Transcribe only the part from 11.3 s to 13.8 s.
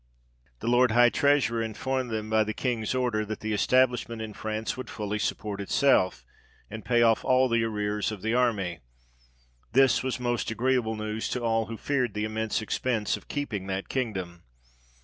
all who feared the immense expence of keeping